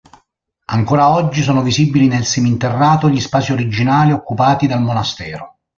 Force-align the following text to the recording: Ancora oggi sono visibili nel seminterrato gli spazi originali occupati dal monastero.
Ancora 0.65 1.11
oggi 1.11 1.43
sono 1.43 1.61
visibili 1.61 2.07
nel 2.07 2.25
seminterrato 2.25 3.07
gli 3.07 3.19
spazi 3.19 3.51
originali 3.51 4.11
occupati 4.11 4.65
dal 4.65 4.81
monastero. 4.81 5.59